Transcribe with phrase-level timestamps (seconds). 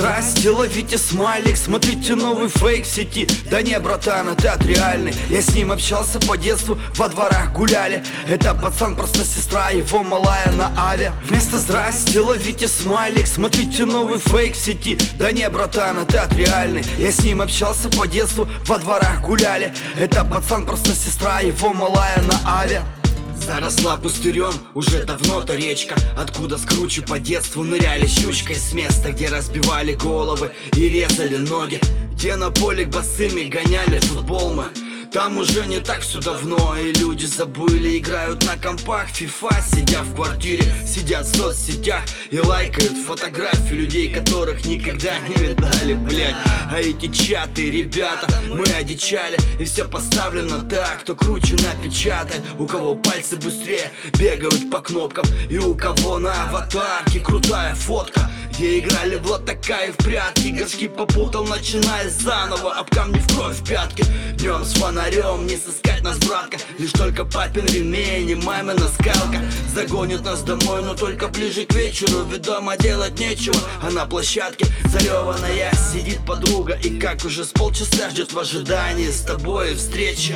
[0.00, 3.26] здрасте, ловите смайлик Смотрите новый фейк в сети.
[3.50, 8.02] Да не, братан, этот реальный Я с ним общался по детству, во дворах гуляли.
[8.28, 14.54] Это пацан, просто сестра, его малая на авиа Вместо здрасте, ловите смайлик Смотрите новый фейк
[14.54, 14.98] в сети.
[15.18, 19.72] Да не, братан, этот реальный Я с ним общался по детству, во дворах гуляли.
[19.98, 22.82] Это пацан, просто сестра, его малая на авиа
[23.50, 29.28] Заросла пустырем уже давно-то речка Откуда с круче по детству ныряли щучкой С места, где
[29.28, 31.80] разбивали головы и резали ноги.
[32.12, 34.66] Где на поле босыми гоняли футбол мы
[35.12, 39.08] там уже не так все давно И люди забыли, играют на компах.
[39.10, 45.94] FIFA, сидя в квартире, сидят в соцсетях И лайкают фотографии людей, которых никогда не видали,
[45.94, 46.36] блядь.
[46.70, 52.94] А эти чаты, ребята, мы одичали И все поставлено так, кто круче напечатает У кого
[52.94, 58.30] пальцы быстрее бегают по кнопкам И у кого на аватарке крутая фотка
[58.60, 60.48] где играли в лотака и в прятки?
[60.48, 62.74] Горшки попутал, начиная заново.
[62.74, 64.04] Об камни в кровь пятки.
[64.34, 66.58] Днем с фонарем не сыскать нас, братка.
[66.78, 69.40] Лишь только папин ремень и мамина скалка.
[69.74, 72.22] Загонит нас домой, но только ближе к вечеру.
[72.30, 76.78] Ведь дома делать нечего, а на площадке Зареванная сидит подруга.
[76.84, 80.34] И как уже с полчаса ждет в ожидании С тобой встречи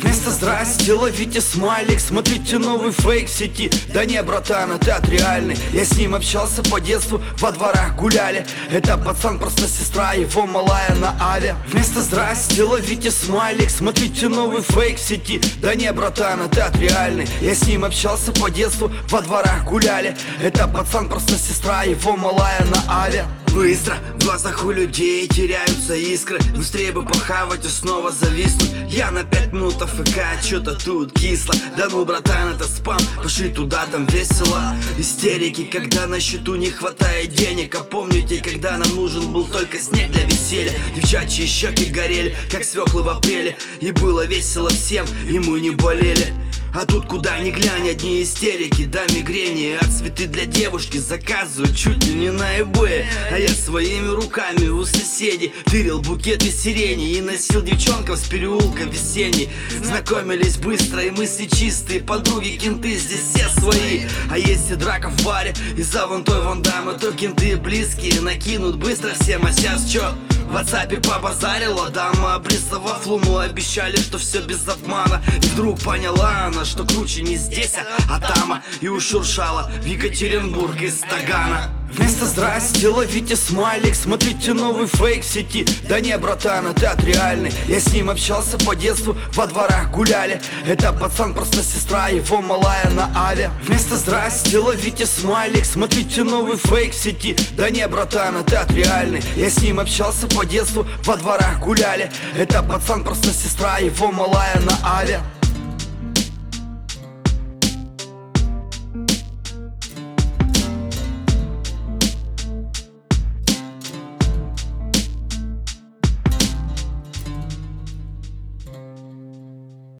[0.00, 3.70] Вместо здрасте ловите смайлик Смотрите новый фейк в сети.
[3.92, 5.56] Да не, братан, этот реальный.
[5.72, 8.46] Я с ним общался по детству Во дворах гуляли.
[8.70, 14.98] Это пацан, просто сестра Его малая на авиа Вместо здрасте ловите смайлик Смотрите новый фейк
[14.98, 15.40] в сети.
[15.60, 17.26] Да не, братан, этот реальный.
[17.40, 20.16] Я с ним общался по детству Во дворах гуляли.
[20.40, 23.26] Это пацан, просто сестра Его малая на авиа
[23.58, 23.96] Быстро.
[24.20, 26.38] В глазах у людей теряются искры.
[26.54, 28.70] Быстрее бы похавать и снова зависнуть.
[28.88, 31.52] Я на пять минут АФК, что-то тут кисло.
[31.76, 34.76] Да ну, братан, это спам, пошли туда, там весело.
[34.96, 37.74] Истерики, когда на счету не хватает денег.
[37.74, 40.72] А помните, когда нам нужен был только снег для веселья.
[40.94, 43.56] Девчачьи щеки горели, как свеклы в апреле.
[43.80, 46.32] И было весело всем, и мы не болели
[46.74, 49.78] а тут куда ни глянь, одни истерики, да мигрени.
[49.80, 54.84] А цветы для девушки заказывают чуть ли не на eBay А я своими руками у
[54.84, 59.48] соседей тырил букеты сирени И носил девчонкам с переулка весенний.
[59.82, 64.02] Знакомились быстро и мысли чистые Подруги, кенты, здесь все свои.
[64.30, 69.14] А если драка в баре из-за вон той вон дамы То кенты близкие накинут быстро
[69.14, 70.14] всем А сейчас чё?
[70.48, 75.22] В WhatsApp побазарила дама Обрисовав луну обещали, что все без обмана.
[75.42, 77.74] И вдруг поняла она, что круче не здесь,
[78.08, 78.62] а, а там.
[78.80, 85.66] И ушуршала в Екатеринбург из Тагана Вместо здрасте ловите смайлик Смотрите новый фейк в сети.
[85.88, 90.40] Да не, братан, этот реальный Я с ним общался по детству Во дворах гуляли.
[90.66, 96.92] Это пацан, просто сестра Его малая на авиа Вместо здрасте ловите смайлик Смотрите новый фейк
[96.92, 97.36] в сети.
[97.56, 102.10] Да не, братан, этот реальный Я с ним общался по детству Во дворах гуляли.
[102.36, 105.22] Это пацан, просто сестра Его малая на авиа